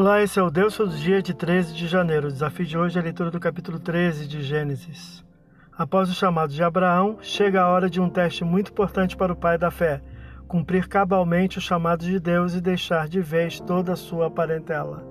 [0.00, 2.28] Olá, esse é o Deus do dia de 13 de janeiro.
[2.28, 5.24] O desafio de hoje é a leitura do capítulo 13 de Gênesis.
[5.76, 9.36] Após o chamado de Abraão, chega a hora de um teste muito importante para o
[9.36, 10.00] pai da fé:
[10.46, 15.04] cumprir cabalmente o chamado de Deus e deixar de vez toda a sua parentela.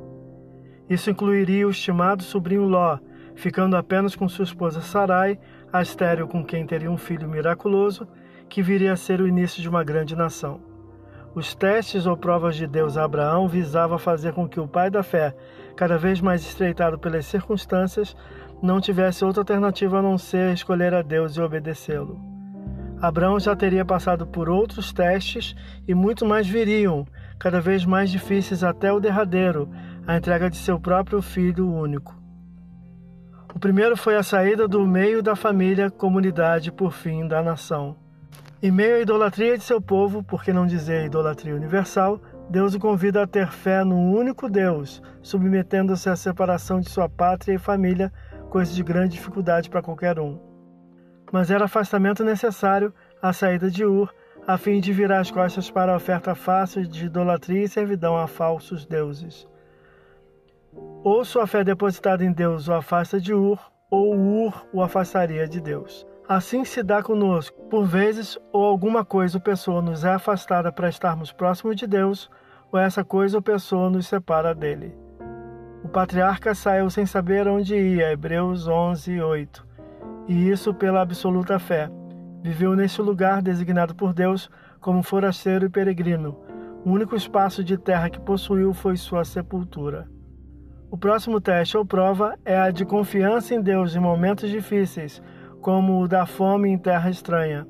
[0.90, 2.98] Isso incluiria o estimado sobrinho Ló,
[3.36, 5.38] ficando apenas com sua esposa Sarai,
[5.70, 8.08] a estéril com quem teria um filho miraculoso,
[8.48, 10.77] que viria a ser o início de uma grande nação.
[11.38, 15.04] Os testes ou provas de Deus a Abraão visavam fazer com que o pai da
[15.04, 15.36] fé,
[15.76, 18.18] cada vez mais estreitado pelas circunstâncias,
[18.60, 22.20] não tivesse outra alternativa a não ser escolher a Deus e obedecê-lo.
[23.00, 25.56] Abraão já teria passado por outros testes
[25.88, 27.06] e muito mais viriam,
[27.38, 29.70] cada vez mais difíceis até o derradeiro,
[30.08, 32.20] a entrega de seu próprio filho único.
[33.54, 38.07] O primeiro foi a saída do meio da família, comunidade, por fim, da nação.
[38.60, 42.80] Em meio à idolatria de seu povo, por que não dizer idolatria universal, Deus o
[42.80, 48.12] convida a ter fé no único Deus, submetendo-se à separação de sua pátria e família,
[48.50, 50.40] coisa de grande dificuldade para qualquer um.
[51.32, 54.12] Mas era afastamento necessário a saída de Ur,
[54.48, 58.26] a fim de virar as costas para a oferta fácil de idolatria e servidão a
[58.26, 59.48] falsos deuses.
[61.04, 63.60] Ou sua fé depositada em Deus o afasta de Ur,
[63.92, 66.07] ou Ur o afastaria de Deus.
[66.28, 67.58] Assim se dá conosco.
[67.70, 72.30] Por vezes, ou alguma coisa ou pessoa nos é afastada para estarmos próximos de Deus,
[72.70, 74.94] ou essa coisa ou pessoa nos separa dele.
[75.86, 79.66] O patriarca saiu sem saber onde ia, Hebreus 11, 8.
[80.28, 81.90] E isso pela absoluta fé.
[82.44, 84.50] Viveu neste lugar designado por Deus
[84.82, 86.38] como forasteiro e peregrino.
[86.84, 90.10] O único espaço de terra que possuiu foi sua sepultura.
[90.92, 95.22] O próximo teste ou prova é a de confiança em Deus em momentos difíceis,
[95.68, 97.68] como o da fome em terra estranha.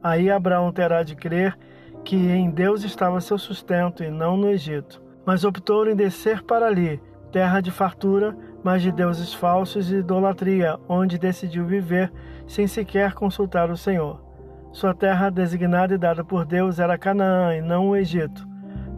[0.00, 1.58] Aí Abraão terá de crer
[2.04, 5.02] que em Deus estava seu sustento e não no Egito.
[5.26, 10.78] Mas optou em descer para ali, terra de fartura, mas de deuses falsos e idolatria,
[10.88, 12.12] onde decidiu viver
[12.46, 14.22] sem sequer consultar o Senhor.
[14.70, 18.46] Sua terra designada e dada por Deus era Canaã e não o Egito.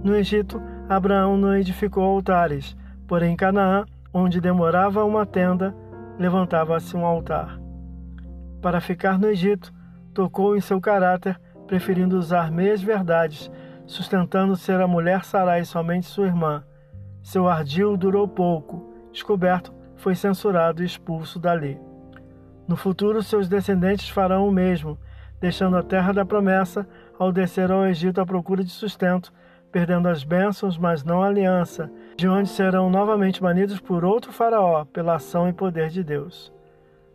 [0.05, 0.61] No Egito,
[0.91, 2.77] Abraão não edificou altares,
[3.09, 5.75] porém Canaã, onde demorava uma tenda,
[6.19, 7.62] levantava-se um altar
[8.63, 9.75] para ficar no Egito,
[10.15, 13.51] tocou em seu caráter, preferindo usar meias verdades,
[13.85, 16.65] sustentando ser a mulher Sarai somente sua irmã.
[17.23, 21.79] Seu ardil durou pouco, descoberto, foi censurado e expulso dali.
[22.69, 24.97] No futuro, seus descendentes farão o mesmo,
[25.41, 26.87] deixando a terra da promessa
[27.19, 29.33] ao descer ao Egito à procura de sustento,
[29.73, 34.85] perdendo as bênçãos, mas não a aliança, de onde serão novamente banidos por outro faraó,
[34.85, 36.53] pela ação e poder de Deus.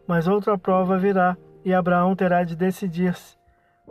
[0.07, 1.35] Mas outra prova virá,
[1.65, 3.35] e Abraão terá de decidir-se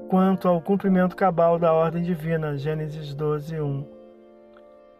[0.08, 2.56] quanto ao cumprimento cabal da ordem divina.
[2.56, 3.86] Gênesis 12, 1.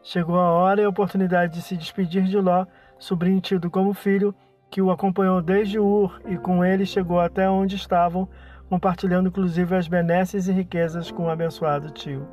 [0.02, 2.66] Chegou a hora e a oportunidade de se despedir de Ló,
[2.98, 4.34] sobrinho tido como filho,
[4.70, 8.28] que o acompanhou desde Ur e com ele chegou até onde estavam,
[8.68, 12.26] compartilhando inclusive as benesses e riquezas com o abençoado tio.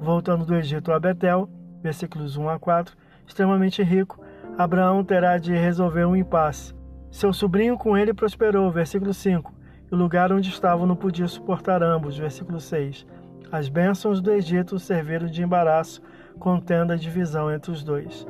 [0.00, 1.48] Voltando do Egito a Betel,
[1.82, 2.96] versículos 1 a 4,
[3.26, 4.20] extremamente rico,
[4.56, 6.75] Abraão terá de resolver um impasse.
[7.16, 9.50] Seu sobrinho com ele prosperou, versículo 5.
[9.90, 13.06] E o lugar onde estavam não podia suportar ambos, versículo 6.
[13.50, 16.02] As bênçãos do Egito serviram de embaraço,
[16.38, 18.26] contendo a divisão entre os dois.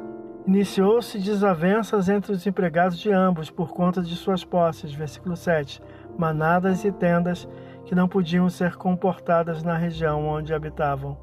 [0.47, 5.83] Iniciou-se desavenças entre os empregados de ambos por conta de suas posses, versículo 7.
[6.17, 7.49] Manadas e tendas
[7.87, 11.19] que não podiam ser comportadas na região onde habitavam.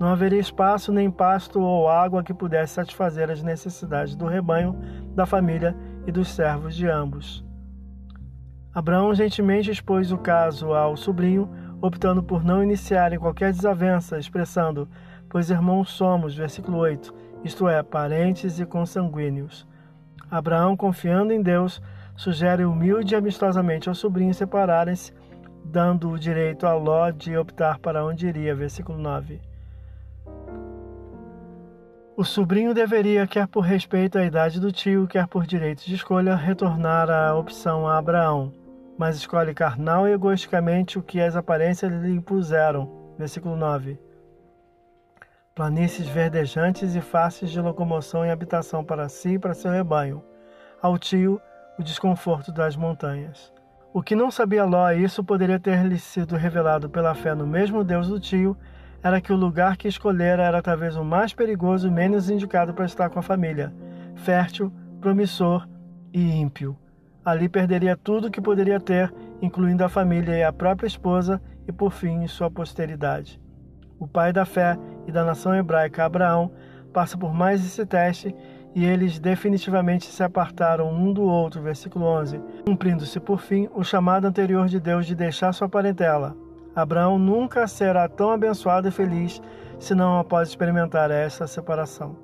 [0.00, 4.74] Não haveria espaço nem pasto ou água que pudesse satisfazer as necessidades do rebanho,
[5.14, 7.44] da família e dos servos de ambos.
[8.72, 11.50] Abraão gentilmente expôs o caso ao sobrinho,
[11.80, 14.88] optando por não iniciarem qualquer desavença, expressando:
[15.28, 17.12] Pois irmãos somos, versículo 8,
[17.44, 19.66] isto é, parentes e consanguíneos.
[20.30, 21.82] Abraão, confiando em Deus,
[22.16, 25.12] sugere humilde e amistosamente ao sobrinho separarem-se,
[25.64, 29.49] dando o direito a Ló de optar para onde iria, versículo 9.
[32.20, 36.36] O sobrinho deveria, quer por respeito à idade do tio, quer por direito de escolha,
[36.36, 38.52] retornar a opção a Abraão,
[38.98, 43.14] mas escolhe carnal e egoisticamente o que as aparências lhe impuseram.
[43.16, 43.98] Versículo 9.
[45.54, 50.22] Planícies verdejantes e fáceis de locomoção e habitação para si e para seu rebanho.
[50.82, 51.40] Ao tio,
[51.78, 53.50] o desconforto das montanhas.
[53.94, 57.82] O que não sabia Ló, isso poderia ter lhe sido revelado pela fé no mesmo
[57.82, 58.54] Deus do tio
[59.02, 62.84] era que o lugar que escolhera era talvez o mais perigoso e menos indicado para
[62.84, 63.72] estar com a família,
[64.16, 65.66] fértil, promissor
[66.12, 66.76] e ímpio.
[67.24, 71.92] Ali perderia tudo que poderia ter, incluindo a família e a própria esposa, e por
[71.92, 73.40] fim sua posteridade.
[73.98, 76.50] O pai da fé e da nação hebraica, Abraão,
[76.92, 78.34] passa por mais esse teste
[78.74, 81.60] e eles definitivamente se apartaram um do outro.
[81.60, 82.40] Versículo 11.
[82.64, 86.34] Cumprindo-se por fim o chamado anterior de Deus de deixar sua parentela.
[86.74, 89.40] Abraão nunca será tão abençoado e feliz
[89.78, 92.16] se não após experimentar essa separação.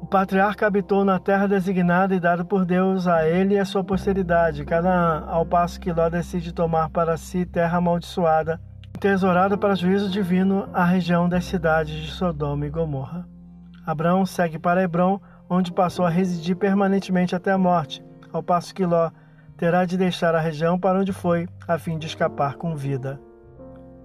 [0.00, 3.82] O patriarca habitou na terra designada e dada por Deus a ele e a sua
[3.82, 8.60] posteridade, Canaã, ao passo que Ló decide tomar para si terra amaldiçoada,
[9.00, 13.26] tesourada para juízo divino, a região das cidades de Sodoma e Gomorra.
[13.84, 15.20] Abraão segue para Hebron,
[15.50, 19.10] onde passou a residir permanentemente até a morte, ao passo que Ló
[19.56, 23.20] terá de deixar a região para onde foi, a fim de escapar com vida.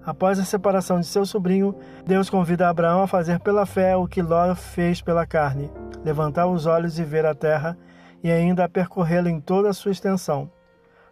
[0.04, 4.20] Após a separação de seu sobrinho, Deus convida Abraão a fazer pela fé o que
[4.20, 5.70] Ló fez pela carne,
[6.04, 7.78] levantar os olhos e ver a terra,
[8.22, 10.50] e ainda a percorrê-la em toda a sua extensão.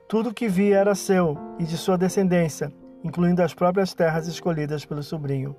[0.08, 2.72] Tudo o que via era seu e de sua descendência,
[3.04, 5.54] incluindo as próprias terras escolhidas pelo sobrinho.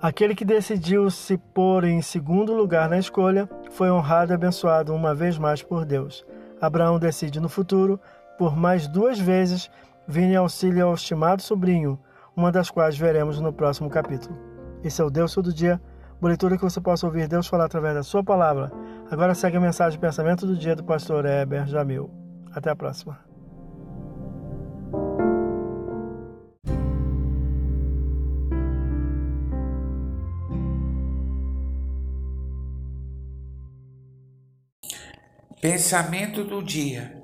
[0.00, 5.14] Aquele que decidiu se pôr em segundo lugar na escolha foi honrado e abençoado uma
[5.14, 6.24] vez mais por Deus.
[6.60, 8.00] Abraão decide no futuro,
[8.38, 9.70] por mais duas vezes,
[10.06, 11.98] vir em auxílio ao estimado sobrinho,
[12.36, 14.36] uma das quais veremos no próximo capítulo.
[14.82, 15.80] Esse é o Deus Todo Dia
[16.20, 18.70] uma leitura que você possa ouvir Deus falar através da sua palavra.
[19.10, 22.10] Agora segue a mensagem de pensamento do dia do pastor Heber Jamil.
[22.54, 23.29] Até a próxima.
[35.60, 37.20] Pensamento do dia.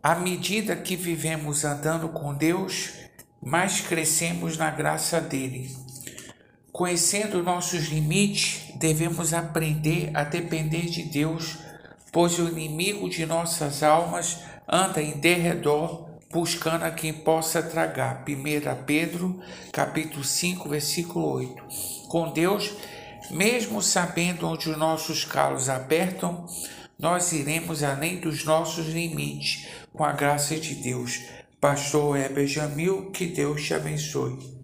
[0.00, 2.92] À medida que vivemos andando com Deus,
[3.42, 5.76] mais crescemos na graça dele.
[6.70, 11.58] Conhecendo nossos limites, devemos aprender a depender de Deus,
[12.12, 14.38] pois o inimigo de nossas almas
[14.68, 18.22] anda em derredor, buscando a quem possa tragar.
[18.22, 19.40] 1 Pedro,
[19.72, 22.06] capítulo 5, versículo 8.
[22.06, 22.72] Com Deus,
[23.32, 26.46] mesmo sabendo onde os nossos calos apertam,
[27.00, 31.22] nós iremos além dos nossos limites, com a graça de Deus.
[31.58, 34.59] Pastor Heber Jamil, que Deus te abençoe.